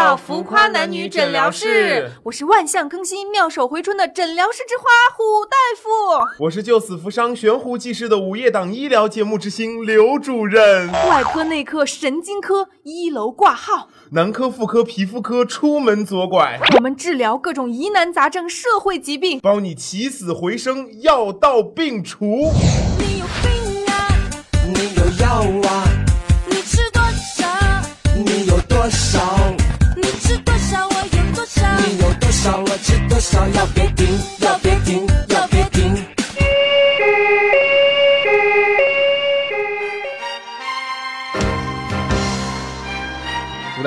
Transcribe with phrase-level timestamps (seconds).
[0.00, 4.84] 到浮夸男女诊疗室，我是万象更新、妙手回春的诊疗室之花
[5.14, 6.42] 虎大夫。
[6.44, 10.90] 我是救死扶伤、悬壶济世的午夜档医疗节目之星刘主任。
[10.90, 16.58] 外科、内科、神经科一楼挂号，男科、妇科、皮肤科出门左拐。
[16.76, 22.50] 我们治疗各种疑难杂症、社会疾病，帮你起死回生，药到病除。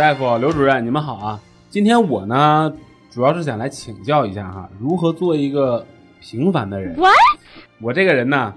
[0.04, 1.40] 大夫、刘主任，你们好啊！
[1.70, 2.74] 今天我呢，
[3.10, 5.86] 主要是想来请教一下哈，如何做一个
[6.20, 6.94] 平凡的人。
[6.98, 7.14] What？
[7.80, 8.54] 我这个人呢，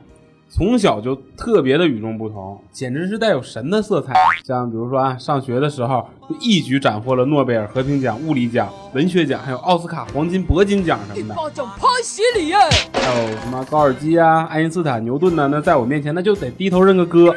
[0.49, 4.13] 从小就特别的与众不同，简直是带有神的色彩。
[4.45, 11.35] 像比如说啊，上学的时候就一举斩获了诺贝尔和平奖、物理奖、文学奖，还有奥斯卡黄金、铂金奖什么的。
[11.37, 12.57] 巴掌拍鞋里耶！
[12.93, 15.47] 还有什么高尔基啊、爱因斯坦、牛顿呢？
[15.47, 17.33] 那在我面前那就得低头认个哥。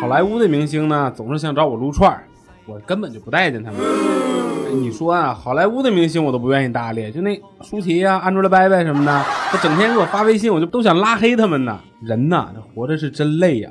[0.00, 2.26] 好莱坞的明星呢，总是想找我撸串儿，
[2.66, 3.80] 我根本就不待见他们。
[3.80, 3.86] 哎
[4.72, 11.78] 你说啊，好莱坞的明星我都不愿意搭理，就那舒淇呀、Angelababy 什么的，他整天给我发微信，我就都想拉黑他们呢。
[12.02, 13.70] 人呐，这活着是真累呀、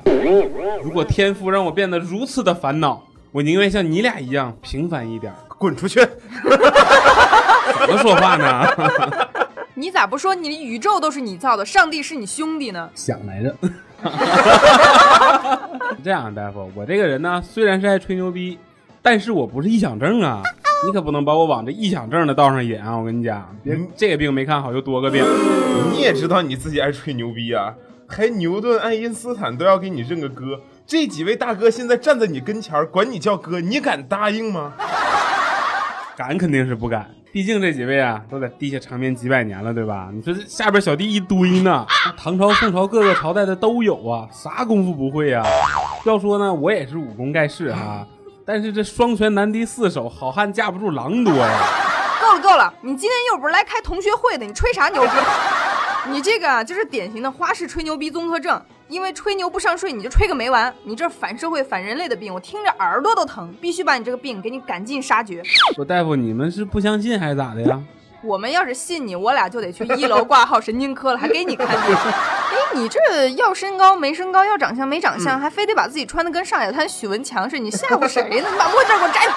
[0.82, 5.36] 如果天赋让我变得如此的烦恼，我宁愿像你俩一样平凡一点儿。
[5.58, 6.00] 滚出去！
[6.44, 8.68] 怎么说话呢？
[9.74, 12.90] 你咋不说你宇宙都是你造的，上帝是你兄弟呢？
[12.96, 13.56] 想来着。
[16.04, 18.58] 这样，大夫，我这个人呢，虽然是爱吹牛逼，
[19.06, 20.42] 但是我不是臆想症啊，
[20.84, 22.98] 你可不能把我往这臆想症的道上引啊！
[22.98, 25.23] 我跟你讲，别嗯这个病没看好，又多个病。
[25.94, 27.72] 你也知道你自己爱吹牛逼啊，
[28.08, 30.59] 还牛顿、爱因斯坦都要给你认个哥。
[30.88, 34.74] 这几位大哥现在站在你跟前儿，管你叫哥，你敢答应吗？
[36.18, 40.09] 敢肯定是不敢，毕竟这几位啊都在地下长眠几百年了，对吧？
[40.12, 41.85] 你说这下边小弟一堆呢，
[42.18, 45.46] 唐朝、宋朝各个朝代的都有啊，啥功夫不会啊？
[46.07, 48.07] 要说呢，我也是武功盖世哈、
[48.45, 51.59] 但是这双拳难敌四手，好汉架不住狼多呀。
[52.22, 55.09] 够了够了，你今天又不是来开同学会的，你吹啥牛逼？
[56.11, 60.72] 你这个啊，就是典型的花式吹牛逼综合症，因为吹牛不上税，你就吹个没完。
[60.83, 65.44] 你这反社会、反人类的病，我听着耳朵都疼，必须把你这个病给你赶尽杀绝。
[65.75, 67.81] 说大夫，你们是不相信还是咋的呀？
[68.25, 71.96] 我们要是信你，我俩就得去一楼挂号神经科了，还给你看病。
[71.96, 78.47] 哎，你这要身高没身高，要长相没长相，还非得把自己穿的跟上海滩许文强似的，你吓唬谁呢？
[78.52, 79.34] 你把墨镜给我摘了。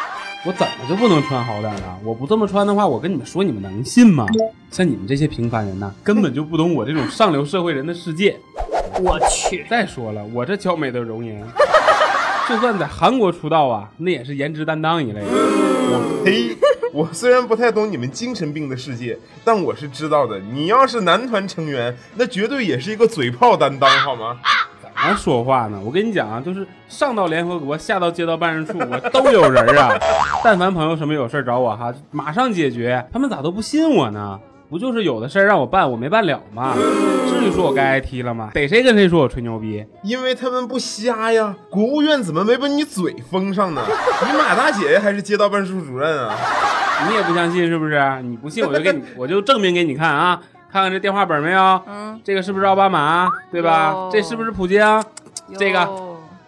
[0.46, 1.98] 我怎么就不能穿好点了？
[2.04, 4.24] 我不这么穿的话，我跟你们说，你们能信吗？
[4.70, 8.38] 像你们这些平凡人呐，根本就不懂我这种上流社会人的世界。
[9.02, 11.44] 我去，再说了，我这娇美的容颜，
[12.48, 15.26] 就算在韩国出道啊，那也是颜值担当一类的。
[15.90, 16.56] 我呸！
[16.92, 20.38] 我虽然不太懂你们精神病的世界，但我是知道的。
[20.38, 24.36] 你要是男团成员，那绝对也是一个嘴炮担当，好吗？
[24.82, 25.80] 怎么说话呢？
[25.84, 29.96] 我跟你讲啊，就是上到联合国，下到街道办事处，我都有人啊。
[30.42, 33.06] 但凡朋友什么有事找我哈，马上解决。
[33.12, 34.38] 他们咋都不信我呢？
[34.68, 36.74] 不就是有的事让我办，我没办了吗？
[37.58, 38.50] 说我该挨踢了吗？
[38.54, 39.84] 逮谁跟谁说我吹牛逼？
[40.04, 41.54] 因为他们不瞎呀。
[41.68, 43.82] 国务院怎么没把你嘴封上呢？
[44.30, 46.36] 你马大姐，还是街道办事处主任啊？
[47.08, 48.00] 你也不相信是不是？
[48.22, 50.40] 你不信我就给你， 我就证明给你看啊！
[50.70, 51.82] 看看这电话本没有？
[51.88, 53.28] 嗯，这个是不是奥巴马？
[53.50, 54.08] 对吧？
[54.12, 54.80] 这是不是普京？
[55.58, 55.88] 这个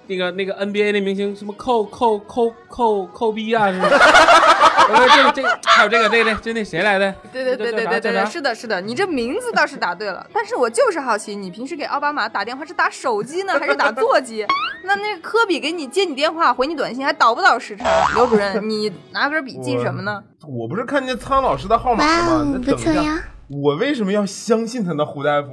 [0.06, 3.70] 那个那个 NBA 那明星什么扣扣扣扣扣逼啊？
[3.72, 3.88] 是吧？
[3.88, 7.12] 呃， 这个这个还有这个这个这那谁来的？
[7.32, 14.46] 对对对对对对对，是的，是的，你这名字倒是答对了，但是我就是好奇，你平时给奥巴马打电话是打手机呢，还是打座机？
[14.84, 17.84] 那那科比给你接你电话、回你短信，还倒不倒时差？
[18.14, 20.22] 刘主任，你拿根笔记什么呢？
[20.46, 22.60] 我不是看见苍老师的号码了吗？
[22.64, 25.04] 那等一下，我为什么要相信他呢？
[25.04, 25.48] 胡大夫，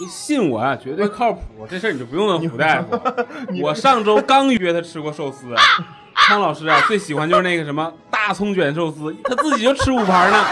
[0.00, 1.40] 你信我啊，绝对靠谱。
[1.68, 2.98] 这事儿你就不用问胡大夫。
[3.62, 5.46] 我上周刚约他吃过寿司，
[6.20, 10.44] 汤老师啊最喜欢就是那个什么大葱卷寿司，他自己就吃五盘呢。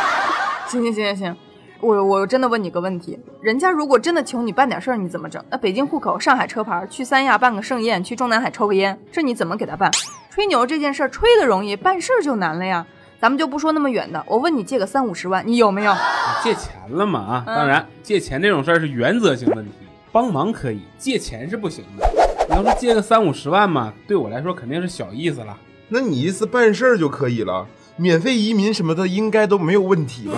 [0.66, 1.36] 行行行行行，
[1.80, 5.42] 我我真的问你个问题，人家如果真的求你办点事儿，你怎么整？
[5.50, 9.90] 那北京户口、上海车牌，去三亚办个盛宴，去中南海抽个烟，这你怎么给他办？
[10.30, 12.84] 吹牛这件事儿吹的容易，办事儿就难了呀。
[13.20, 15.94] 咱们就不说那么远的，我问你借个三五十万，你有没有？
[16.42, 17.44] 借钱了嘛啊？
[17.46, 19.72] 嗯当然，借钱这种事儿是原则性问题，
[20.12, 22.17] 帮忙可以，借钱是不行的。
[22.48, 25.54] 你要说借个三五十万嘛，对我来说肯定是小意思了。
[25.88, 27.66] 那你意思办事儿就可以了？
[27.96, 30.34] 免费移民什么的应该都没有问题吧？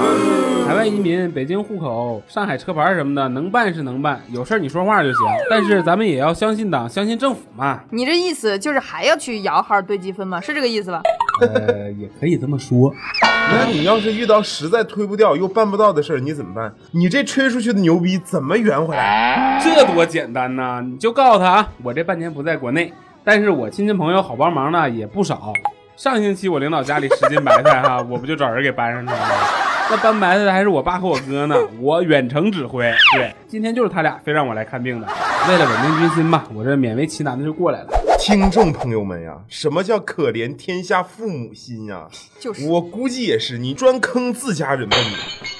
[0.67, 5.19] 海外移民、北京户口、上海车牌什么的，能办是能办，有事儿你说话就行。
[5.49, 7.81] 但是咱们也要相信党，相信政府嘛。
[7.91, 10.41] 你这意思就是还要去摇号兑积分吗？
[10.41, 11.03] 是这个意思吧？
[11.41, 12.95] 呃，也可以这么说。
[13.23, 16.73] 那你要是遇到实在推不掉又办不到的事儿，你怎么办？
[16.93, 19.61] 你这吹出去的牛逼怎么圆回来？
[19.63, 20.83] 这多简单呐！
[20.85, 22.93] 你就告诉他啊，我这半年不在国内，
[23.25, 25.53] 但是我亲戚朋友好帮忙呢也不少。
[25.97, 29.27] 上星期我领导家里十斤白菜哈，我不就找人给搬上去了吗？
[29.91, 32.91] 那搬白菜的还是我爸和我哥呢，我远程指挥。
[33.15, 35.09] 对，今天就是他俩非让我来看病的，
[35.49, 37.89] 为了稳定军心吧，我这勉为其难的就过来了。
[38.21, 42.07] 听众朋友们呀，什么叫可怜天下父母心呀？
[42.39, 44.97] 就是我估计也是，你专坑自家人吧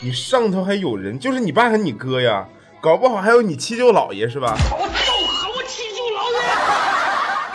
[0.03, 2.47] 你，你上头还有人，就是你爸和你哥呀，
[2.79, 4.55] 搞不好还有你七舅姥爷是吧？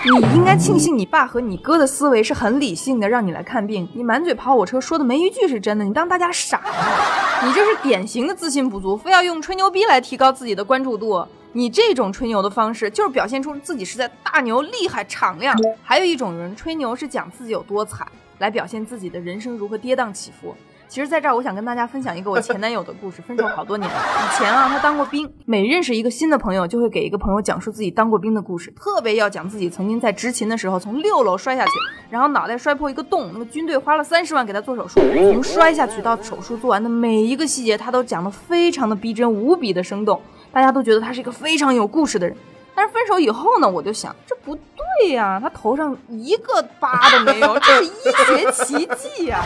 [0.03, 3.87] 你应该庆幸你爸和你哥的思维是很理性的，让你来看病。
[3.93, 7.47] 你满嘴跑火车，说的没一句是真的，你当大家傻呢？
[7.47, 11.23] 你这是典型的自信不足，非要用吹牛逼来提高自己的关注度。
[11.57, 15.55] 你这种吹牛的方式，就是表现出自己实在大牛、厉害、敞亮。
[15.81, 18.05] 还有一种人吹牛是讲自己有多惨，
[18.39, 20.53] 来表现自己的人生如何跌宕起伏。
[20.89, 23.21] 其实，在这儿我想跟大家分享一个我前男友的故事。
[23.21, 31.71] 分手好多年了，以前啊，他当过兵，每认识一个新的朋友，就会给一个朋友讲述自己当过兵的故事，特别要讲自己曾经在执勤的时候从六楼摔下去，
[32.09, 40.21] 然后脑袋摔破一个洞，那个军队花了三十万给他做手术，从摔下去到手术做完的每一个细节，他都讲得非常的逼真，无比的生动，
[40.55, 42.33] 大家都觉得他是一个非常有故事的人。
[42.73, 47.91] 但是分手以后呢，我就想这不对呀，他头上一个疤都没有，这是医
[48.25, 49.43] 学奇迹呀！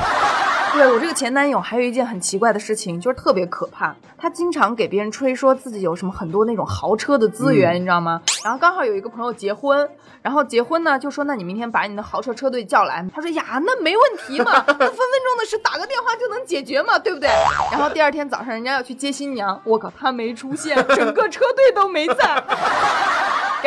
[0.73, 3.95] 对我这个前男友还有一件很奇怪的事情，就是特别可怕。
[4.17, 8.21] 他经常给别人吹说自己有什么很多那种豪车的资源，你知道吗？
[8.43, 9.89] 然后刚好有一个朋友结婚，
[10.21, 13.05] 然后结婚呢就说那你明天把你的豪车车队叫来。
[13.13, 17.29] 他说呀，那没问题嘛，那分分钟的事打个电话就能解决嘛，对不对？
[17.71, 22.43] 然后第二天早上人家要去接新娘，我靠，他没出现，整个车队都没在。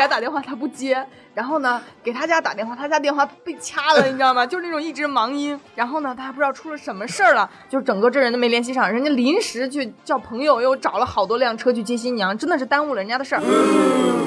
[0.03, 1.07] 给他打电话，他不接。
[1.33, 4.45] 然后呢，给他家打电话，他家电话被掐了，你知道吗？
[4.47, 5.59] 就是那种一直忙音。
[5.77, 8.91] 然后呢，他还不知道出了什么事儿了，就是整个这人都没联系上。
[8.91, 13.41] 人家临时去叫朋友，又找了好多辆车去接新娘，真的是耽误了人家的事儿。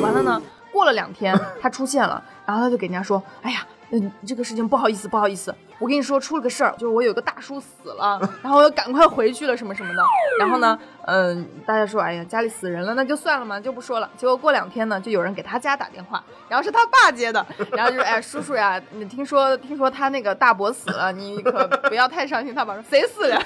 [0.01, 0.41] 完了呢，
[0.71, 10.03] 过了两天，他出现了，然后他就给人家说：“哎呀。”嗯，这个事情不好意思，不好意思，我跟你说出了个事儿，就是我有个大叔死了， 然后我要赶快回去了，什么什么的。
[10.39, 10.77] 然后呢，
[11.07, 14.09] 嗯、大家说，哎呀，家里死人了，那就算了嘛，就不说了。
[14.17, 22.55] 结果过两天呢，就有人给他家打电话，然后是他爸接的， 然后就说，哎，叔叔呀，你听说听说他那个大伯死了，你可不要太伤心。
[22.55, 23.37] 他爸说，谁死了？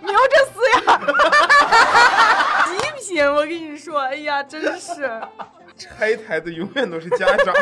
[0.00, 1.00] 牛着死呀！
[2.66, 5.08] 极品，我跟你说，哎呀，真是。
[5.78, 7.54] 拆台的永远都是家长。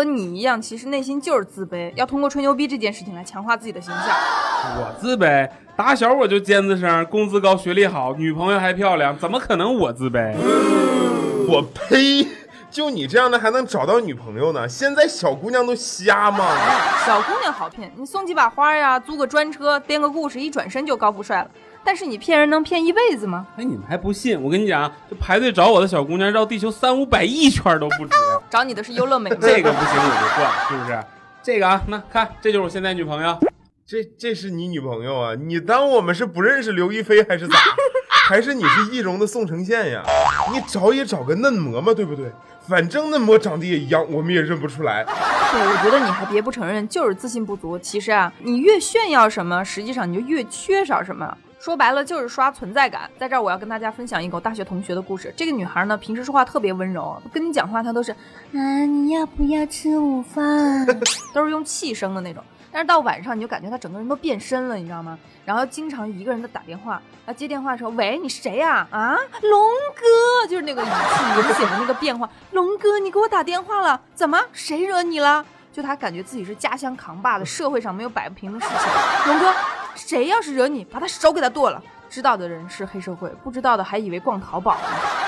[0.00, 4.06] 他和你一样，其实内心就是自卑，要通过吹牛逼这件事情来强化自己的形象。
[4.78, 10.34] 我自卑，打小我就尖子生，工资高，学历好，女朋友还漂亮，怎么可能我自卑？
[11.46, 12.26] 我呸！
[12.70, 14.66] 就你这样的还能找到女朋友呢？
[14.66, 16.46] 现在小姑娘都瞎吗？
[17.04, 21.50] 小姑娘好骗，你送几把花呀，租个专车，编个故事，一转身就高富帅了。
[21.84, 23.46] 但是你骗人能骗一辈子吗？
[23.56, 24.40] 哎，你们还不信？
[24.40, 28.16] 我跟你讲，这排队找我的小姑娘绕地球三五百亿圈都不止。
[28.50, 29.36] 找你的是优乐美吗？
[29.42, 31.04] 这个不行我就换，是不是？
[31.42, 33.38] 这个啊，那看，这就是我现在女朋友。
[33.86, 35.34] 这这是你女朋友啊？
[35.34, 37.56] 你当我们是不认识刘亦菲还是咋？
[38.28, 40.02] 还是你是易容的宋承宪呀？
[40.52, 42.30] 你找也找个嫩模嘛，对不对？
[42.68, 45.02] 反正嫩模长得也一样，我们也认不出来。
[45.04, 47.76] 对，我觉得你还别不承认，就是自信不足。
[47.78, 51.36] 其实啊，你越炫耀什么，实际上你就越缺少什么。
[51.60, 53.02] 说白了就是刷存在感。
[53.18, 55.32] 在这儿我要跟大家分享一个大学同学的故事。
[55.36, 60.86] 这个女孩呢，平时说话特别温柔，跟你讲话她都是啊，你要不要吃午饭？
[61.34, 62.42] 都是用气声的那种。
[62.72, 65.18] 但是到晚上你就感觉她整个人都变身了，你知道吗？
[65.44, 69.14] 然后经常一个人在打电话，啊接电话的时候，喂，你谁呀、啊？
[69.42, 69.62] 龙
[69.94, 72.26] 哥，就是那个语气明显的那个变化。
[72.52, 74.40] 龙哥，你给我打电话了，怎么？
[74.54, 75.44] 谁惹你了？
[75.70, 79.32] 就他感觉自己是家乡扛把子，社会上没有摆不平的事情。
[79.32, 79.54] 龙哥，
[79.94, 81.82] 谁要是惹你，把他手给他剁了。
[82.08, 84.80] 知道的人是黑社会，不知道的还以为逛淘宝呢。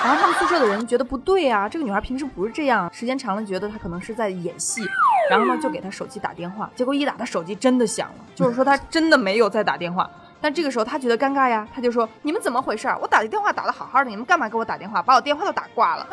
[0.03, 4.81] 然后他们宿舍的人觉得不对啊，这个女孩平时不是这样，时间长了觉得她可能是在演戏，
[5.29, 10.09] 然后呢就给她手机打电话，结果一打她手机真的响了，就是说她真的没有在打电话。
[10.41, 12.93] 但这个时候她觉得尴尬呀，她就说：“你们怎么回事？
[13.01, 15.01] 我打的电话打的好好的，你们干嘛给我打电话？
[15.01, 16.05] 把我电话都打挂了。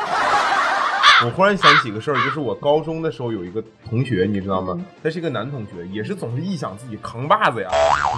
[1.22, 4.78] 我忽然想起个事儿，就是我高中的时候有一个同学，你知道吗？
[5.02, 7.68] 他是一个男同学，也是总是臆想自己扛把子呀。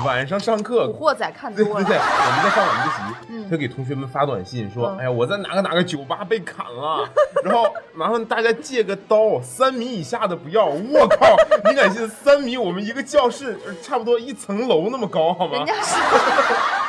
[0.06, 7.09] 晚上上课，古惑仔看多了，对对对，我们在上晚自习，嗯他给同学们发短信说：“嗯哎呀，我在哪个哪个酒吧被砍了，
[7.44, 11.37] 然后麻烦大家借个刀，三米以下的不要。”我靠，
[11.68, 12.06] 你敢信？
[12.09, 15.66] 三米，我们一个教室呃差不多一层楼那么高，好吗人？
[15.66, 15.97] 家是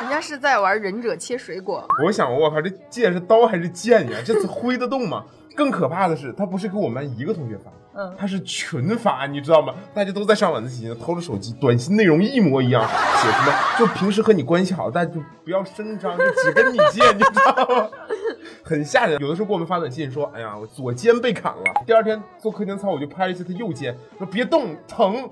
[0.02, 1.86] 人家是在玩忍者切水果。
[2.06, 4.18] 我想，我靠，这借是刀还是剑呀？
[4.24, 5.24] 这是挥得动吗？
[5.56, 9.74] 更可怕的是，他不是给我们班一个同学发，嗯他是群发，你知道吗？
[9.94, 17.90] 大家都在上晚自习呢，偷着手机，短信内容一模一样，写什么就平时和你关系好，但就不要声张，就只跟你借，你知道吗？
[18.66, 19.20] 很吓人。
[19.22, 25.30] 有的时候给我们发短信说：“哎呀，我左肩被砍了。”第二天做课间操，我就拍了一下他右肩，说：“别动，疼。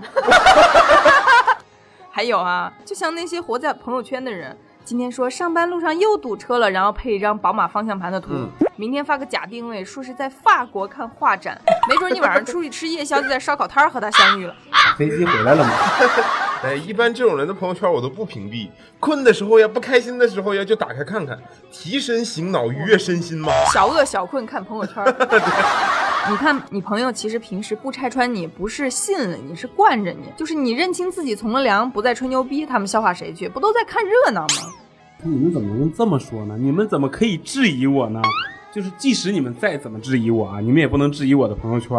[2.11, 8.49] 还有啊，就像那些活在朋友圈的人，今天说上班路上又堵车了，然后配一张宝马方向盘的图；嗯
[8.81, 11.55] 明天发个假定位，说是在法国看画展，
[11.87, 14.55] 没准你晚上出去吃夜宵，就在烧烤摊儿和他相遇了。
[14.97, 15.69] 飞机回来了吗？
[16.65, 18.67] 哎，一般这种人的朋友圈我都不屏蔽，
[18.99, 21.37] 困的时候呀，不开心的时候呀，就打开看看，
[21.71, 23.51] 提神醒脑，愉悦身心嘛。
[23.71, 25.05] 小饿小困看朋友圈。
[26.31, 33.47] 你看，你朋友其实平时不拆穿你，不是信了你，是惯着你，就是你认清自己从了良，不再吹牛逼，他们笑话谁去？
[33.47, 34.73] 不都在看热闹吗？
[35.23, 36.55] 你们怎么能这么说呢？
[36.57, 38.19] 你们怎么可以质疑我呢？
[38.73, 41.89] 就是即使你们再怎么质疑我啊，你们也不能质疑我的朋友圈。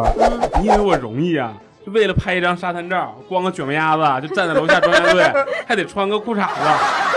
[0.61, 1.55] 你以为我容易啊？
[1.85, 5.31] 就为了拍一张沙滩照，光个卷毛鸭子就站在楼下装甲队，
[5.67, 6.61] 还得穿个裤衩子。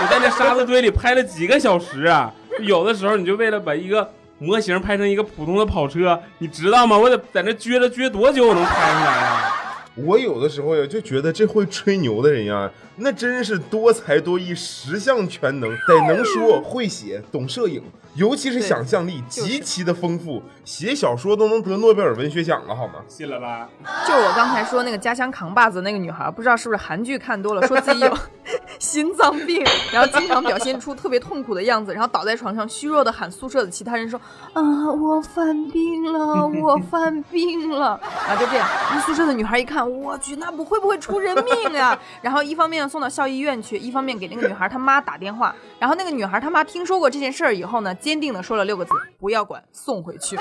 [0.01, 2.33] 我在那沙子堆里拍了几个小时啊！
[2.61, 4.09] 有的时候你就为了把一个
[4.39, 6.97] 模型拍成一个普通的跑车，你知道吗？
[6.97, 9.61] 我得在那撅着撅多久我能拍出来啊？
[9.95, 17.81] 我有的时候呀，就觉得这会吹牛的人呀，那真是多才多艺，十项全能，得能说会写，懂摄影，
[18.15, 22.95] 尤其是想象力极其的丰富，写小说都能得诺贝尔文学奖了，好吗？
[23.07, 23.69] 信了吧？
[24.07, 28.17] 就我刚才说那个家乡扛把子那个女孩，不知道是不是韩剧看多了，说自己有
[28.85, 34.19] 心脏病， 然后经常表现出特别痛苦的样子， 然后倒在床上虚弱的喊宿舍的其他人说
[34.53, 34.61] 啊，
[34.91, 38.67] 我犯病了， 我犯病了，啊，就这样。
[38.91, 41.97] 那宿舍的女孩一看，我去，那不会不会出人命呀？
[42.21, 45.55] 然后一方面送到校医院去，一方面给那个女孩她妈打电话。
[45.79, 50.35] 然后那个女孩她妈听说过这件事儿以后呢，坚定的说了六个字：不要管，送回去。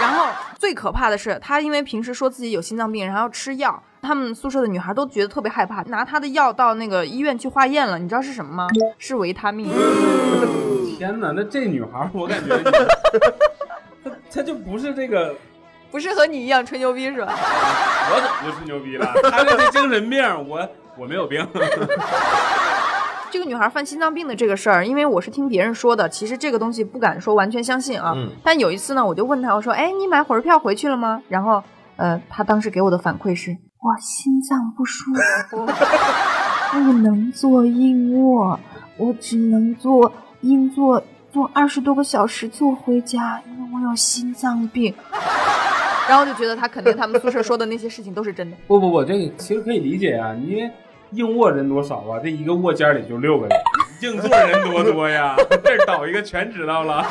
[0.00, 8.68] 然后最可怕的是，她因为平时说自己有心脏病，然后要吃药，他们宿舍的女孩都觉得特别害怕，拿她的药到那个医院去化验了，你知道是什么吗？
[8.98, 9.68] 是维他命。
[10.96, 12.56] 天哪，那这女孩我感觉
[14.04, 15.34] 她 她就不是这个。
[15.88, 17.32] 不是和你一样吹牛逼是吧？
[17.32, 19.06] 我怎么就吹牛逼了？
[19.30, 21.46] 他这是精神病，我我没有病。
[23.30, 28.12] 这个女孩犯心脏病的这个事儿，因为我是听别人说的，其实这个东西不敢说完全相信啊。
[28.16, 31.62] 嗯但有一次呢，我就问她，我说：“哎，你买火车票回去了吗？”然后，
[31.96, 35.12] 呃，她当时给我的反馈是：我心脏不舒
[35.50, 35.66] 服，
[36.72, 38.58] 不能做硬卧，
[38.96, 41.02] 我只能坐硬座，
[41.32, 44.94] 坐二十多个小时坐回家，因为我有心脏病。
[46.08, 48.56] 然后就觉得他肯定他们宿舍说的那些事情都是真的。
[48.66, 50.70] 不 不不，这个其实可以理解啊，因为
[51.10, 53.58] 硬卧人多少啊，这一个卧间里就六个人，
[54.02, 57.04] 硬座人多多呀，这儿倒一个全知道了。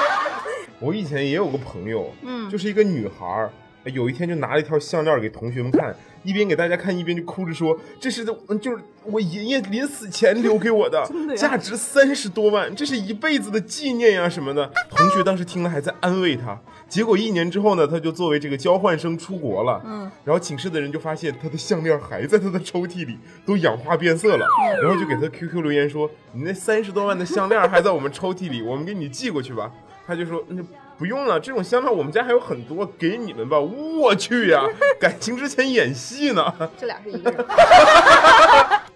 [0.80, 3.50] 我以前也有个朋友，嗯就是一个女孩儿，
[3.84, 24.46] 有一天就拿了一条项链给同学们看，一边给大家看，一边就哭着说：“这是嗯就是我爷爷临死前留给我的 的，价值三十多万，这是一辈子的纪念呀什么的。”同学当时听了还在安慰他，结果一年之后呢，他就作为这个交换生出国了，嗯，然后寝室的人就发现他的项链还在他的抽屉里，都氧化变色了，
[24.82, 29.72] 然后就给他 QQ 留言说：“你那三十多万的项链还在我们抽屉里，我们给你寄过去吧。”
[30.10, 30.60] 他就说：“那
[30.98, 34.64] 不用了，这种香料我们家还有很多，给你们吧。”我去呀，
[34.98, 36.52] 感情之前演戏呢。
[36.76, 37.46] 这俩是一个人。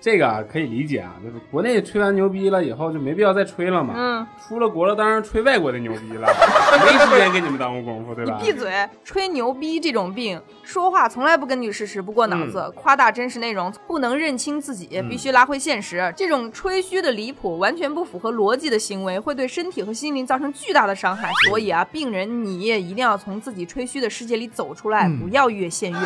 [0.05, 3.95] 这个啊可以理解啊，就是国内吹完牛逼了以后就没必要再吹了嘛。
[3.97, 6.29] 嗯，出了国了，当然吹外国的牛逼了，
[6.85, 8.39] 没时间给你们耽误功夫，对吧？
[8.39, 8.71] 你闭嘴！
[9.03, 16.13] 吹牛逼这种病，说话从来不根据事实，不过脑子，夸大真实内容，不能认清自己，必须拉回现实。
[16.15, 21.31] 这种吹嘘的离谱，完全不符合逻辑的行为，会对身体和心灵造成巨大的伤害。
[21.49, 26.05] 所以啊，病人你也一定要从自己吹嘘的世界里走出来，不要越陷越深。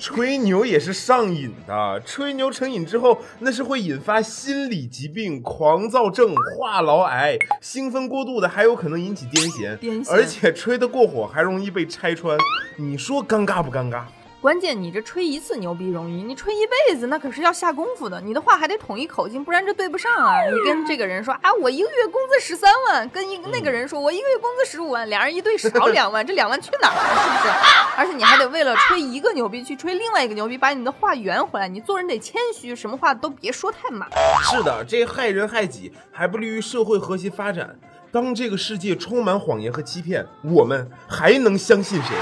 [0.00, 10.10] 吹牛也是上瘾的，吹牛成瘾之后，那是会引发心理疾病、狂躁症、话痨癌，兴奋过度的还有可能引起癫痫，癫痫。
[10.10, 12.38] 而且吹得过火还容易被拆穿，
[12.78, 14.04] 你说尴尬不尴尬？
[14.40, 18.18] 关键你这吹一次牛逼容易，你吹一辈子那可是要下功夫的。
[18.22, 20.42] 你的话还得统一口径，不然这对不上啊。
[20.46, 27.22] 你跟这个人说啊，我一个月工资十三万，跟一那个人说我一个月工资十五万，俩人一对少两万，这两万去哪儿了？
[27.22, 27.52] 是不是？
[27.98, 31.68] 而且你还得为了吹一个牛逼去吹另外一个牛逼，把你的话圆回来。
[31.68, 34.08] 你做人得谦虚，什么话都别说太满。
[34.50, 37.78] 是的，这害人害己，还不利于社会和谐发展。
[38.10, 42.16] 当这个世界充满谎言和欺骗，我们还能相信谁？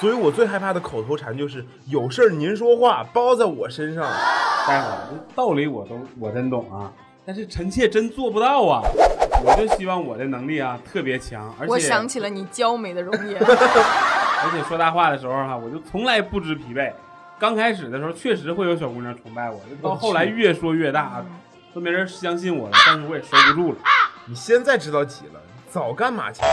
[0.00, 4.04] 所以我最害怕的口头禅就是“有事儿您说话，包在我身上
[4.66, 6.92] 待会儿这道理我都我真懂啊，
[7.24, 8.82] 但是臣妾真做不到啊。
[9.44, 13.38] 我就希望我的能力啊特别强，而且我想起了你娇美的容颜。
[13.44, 16.90] 而且说大话的时候哈、我就从来不知疲惫。
[17.38, 21.22] 刚开始的时候确实会有小姑娘崇拜我，到后来越说越大，
[21.74, 23.78] 都没人相信我了，但是我也收不住了。
[24.26, 26.48] 你现在知道急了，早干嘛去了？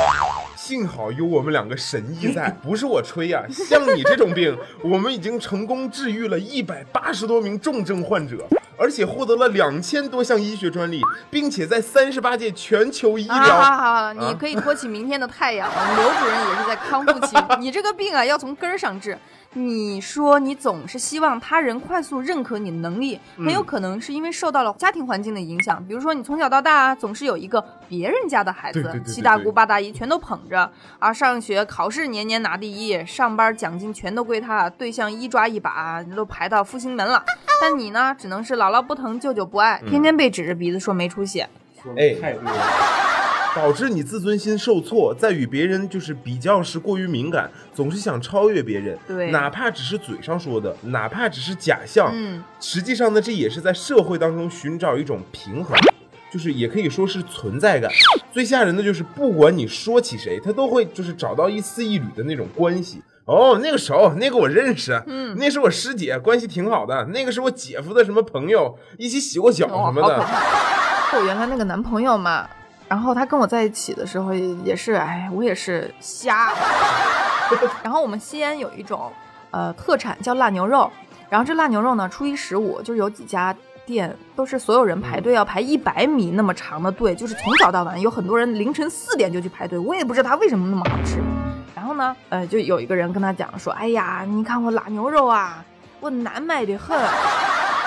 [0.55, 8.45] 幸好有我们两个神医在， 不是我吹呀、像你这种病， 我们已经成功治愈了一百八十多名重症患者，
[8.77, 14.21] 而且获得了两千多项医学专利，并且在三十八届全球医疗好好疗。
[14.21, 15.69] 好，你可以托起明天的太阳。
[15.97, 19.17] 刘主任也是在康复期， 你这个病啊要从根儿上治。
[19.53, 25.85] 你说你总是希望他人快速认可你的能力，很有可能是因为受到了家庭环境的影响。
[25.87, 37.23] 比如说你从小到大啊总是有一个别人家的孩子对对对，对七大姑八大姨全都捧着啊，上学考试年年拿第一，上班奖金全都归他，对象一抓一把都排到复兴门了。
[37.61, 41.45] 但你呢，只能是姥姥不疼，舅舅不爱，天天被指着鼻子说没出息。
[41.81, 42.51] 说哎的太对了，
[43.55, 48.97] 导致你自尊心受挫，在与别人就是比较时过于敏感，总是想超越别人。
[49.07, 55.77] 对哪怕只是嘴上说的，哪怕只是假象，嗯，实际上呢，这也是在社会当中寻找一种平衡，
[56.31, 57.91] 就是也可以说是存在感。
[58.31, 63.03] 最吓人的就是，不管你说起谁，他都会就是找到一丝一缕的那种关系。
[63.25, 67.05] 哦，那个熟，那个我认识，嗯，那是我师姐，关系挺好的。
[67.13, 70.25] 那个是我姐夫的什么朋友，一起洗过脚哦什么的。
[71.15, 72.49] 我原来那个男朋友嘛，
[72.93, 76.53] 然后他跟我在一起的时候也也是，哎，我也是瞎。
[77.81, 79.11] 然后我们西安有一种
[79.49, 80.87] 呃特产叫腊牛肉，
[81.27, 83.51] 然后这腊牛肉呢，初一十五就是有几家
[83.83, 91.17] 店都是所有人排队要排一百米那么长的队，就是从早到晚，有很多人凌晨四点就去排队，我也不知道它为什么那么好吃。
[91.73, 95.65] 然后呢，呃，就有一个人跟他讲说，哎呀，你看我腊牛肉啊，
[95.99, 96.95] 我难买的很。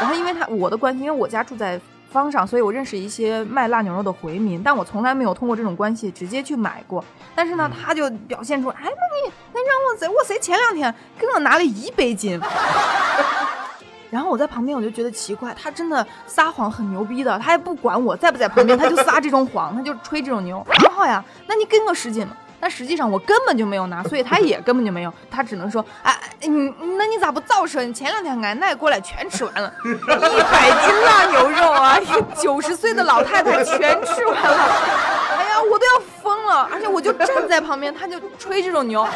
[0.01, 1.81] 然后因为他我的关系，因为我家住在
[2.16, 7.05] 方上，所以我认识一些卖辣牛肉的回民，但我从来没有通过这种关系直接去买过。
[7.35, 12.40] 但是呢，他就表现出，哎，那你那让我谁我谁前两天给我拿了一百斤。
[14.09, 20.66] 然后我在旁边，我就觉得奇怪，他真的撒谎很牛逼的，他也不管我在不在旁边，他就撒这种谎，他就吹这种牛。
[20.83, 22.35] 然后呀，那你给我十斤嘛？
[22.61, 27.83] 但实际上我根本就没有拿，所以他也根本就没有，他只能说，哎，哎你那你咋不早说？
[27.83, 34.59] 你前两天俺奶过来全吃完了，一百斤腊牛肉啊，一个九十岁的老太太全吃完了，
[35.37, 39.07] 哎呀，我都要疯了，而且我就站在旁边，他就吹这种牛，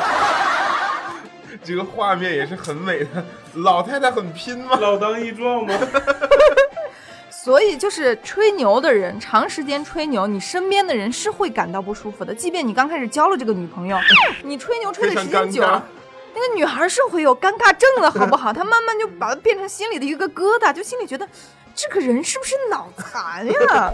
[1.64, 3.24] 这个画面也是很美的，
[3.54, 4.76] 老太太很拼吗？
[4.80, 5.74] 老当益壮吗？
[7.42, 12.34] 所以就是吹牛的人，长时间吹牛，你身边的人是会感到不舒服的。
[12.34, 13.96] 即便你刚开始交了这个女朋友，
[14.44, 15.82] 你吹牛吹的时间久了，
[16.34, 18.52] 那个女孩是会有尴尬症的，好不好？
[18.52, 21.26] 她慢慢就把它变成心里的一个疙瘩，就心里觉得
[21.74, 23.90] 这个人是不是脑残呀？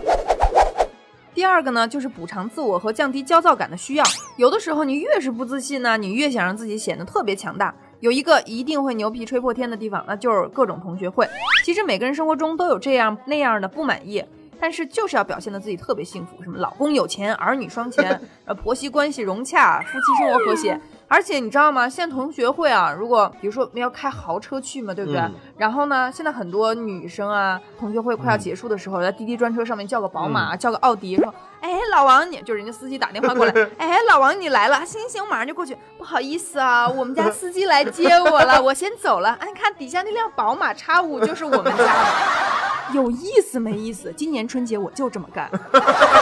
[1.33, 4.05] 第二个呢，就是补偿自我和降低焦躁感的需要。
[4.37, 7.73] 有的时候，你越是不自信呢，你越想让自己显得特别强大。
[8.01, 11.29] 有一个一定会牛皮吹破天的地方，那就是各种同学会。
[11.65, 14.25] 其实每个人生活中都有这样那样的不满意，
[14.61, 20.81] 但是就是要表现的自己特别幸福，什么老公有钱，儿女双全， 呃，婆媳关系融洽，夫妻生活和谐。
[21.09, 21.89] 而且你知道吗？
[21.89, 25.21] 现在同学会啊，如果比如说要开豪车去嘛，对不对？
[25.21, 35.77] 嗯然后呢，现在很多女生啊，同学会快要结束的时候，在滴滴专车上面叫个宝马，叫个奥迪，说：“哎，老王你就人家司机打电话过来， 哎，老王你来了，行行，我马上就过去。
[35.99, 39.31] 不好意思啊，我们家 司机来接我了，我先走了。
[39.41, 44.13] 哎，你看底下那辆宝马叉五就是我们家的，有意思没意思？
[44.17, 45.51] 今年春节我就这么干。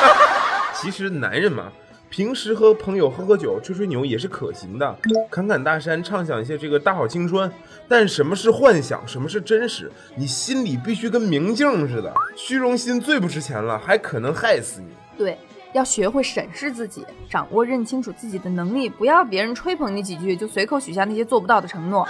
[0.74, 1.70] 其实男人嘛，
[2.08, 4.96] 平时和朋友喝喝酒、吹吹牛也是可行的，
[5.30, 7.50] 侃侃大山，畅想一些这个大好青春。
[7.86, 9.92] 但什么是幻想，什么是真实？
[10.16, 14.88] 你心里必须跟明镜似的，虚荣心最不值钱了，还可能害死你。
[15.16, 15.38] 对，
[15.72, 22.06] 要学会审视自己，掌握认清楚自己的能力，不要别人吹捧你几句就随口许下那些做不到的承诺。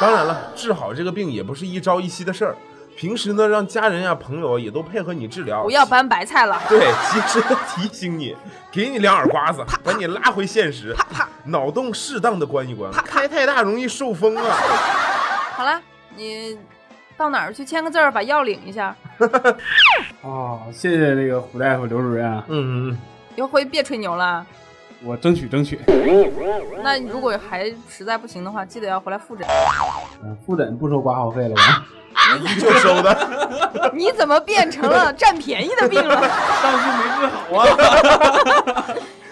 [0.00, 2.56] 当然了，治好这个病也不是一朝一夕的事儿。
[2.96, 6.62] 平时呢，让家人呀、朋友也都配合你治疗，不要搬白菜了。
[6.68, 6.78] 对，
[7.10, 8.36] 及时的提醒你，
[8.70, 14.44] 给你两耳刮子，把你拉回现实，啪啪脑洞适当的关一关，开太大容易受风啊。
[15.56, 15.80] 好了，
[16.14, 16.56] 你
[17.16, 18.94] 到哪儿去签个字儿，把药领一下。
[20.22, 22.98] 哦，谢谢那个胡大夫、刘主任啊，嗯嗯
[23.36, 24.44] 以后回去别吹牛了。
[25.02, 25.78] 我争取争取。
[26.82, 29.46] 那如果还实在不行的话，记得要回来复诊。
[30.22, 31.86] 嗯，复诊不收挂号费了吧？
[32.32, 33.90] 嗯，依旧收的。
[33.92, 36.16] 你怎么变成了占便宜的病了？
[36.62, 37.66] 上次没治好啊。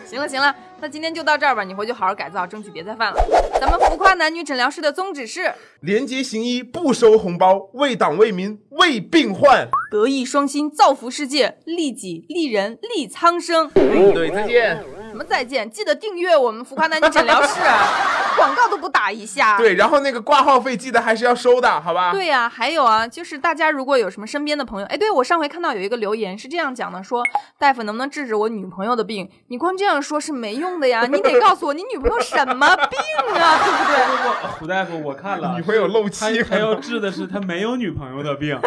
[0.04, 3.24] 行了行了，那今天就到这儿吧，你回去好好改造，争取别再犯了。
[3.60, 9.68] 咱们浮夸男女诊疗室的宗旨是廉洁行医，不收红包，为党为民为病患。
[9.92, 13.70] 德艺双馨，造福世界，利己利人利苍生。
[13.76, 14.84] 嗯，对，再见。
[15.12, 15.70] 什么再见？
[15.70, 17.60] 记得订阅我们浮夸男女诊疗室，
[18.34, 19.58] 广告都不打一下。
[19.58, 22.12] 对，然后那个挂号费记得还是要收的，好吧？
[22.12, 27.22] 对呀、还有啊，就是大家如果有什么身边的朋友，哎，对我上回看到有一个留言是这样讲的，说
[27.58, 29.28] 大夫能不能治治我女朋友的病？
[29.48, 32.98] 你光这样说是没用的呀， 你得告诉我你女朋友什么病
[33.38, 34.50] 啊， 对不对？
[34.58, 38.58] 胡大夫，我看了，女朋友漏气他要治的是他没有女朋友的病。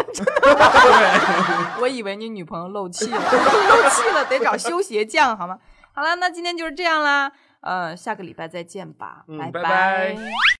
[1.79, 5.58] 我以为你女朋友漏气了，漏气了得找修鞋匠好吗？
[5.95, 7.31] 好了，那今天就是这样啦，
[7.62, 10.15] 呃，下个礼拜再见吧，嗯拜拜拜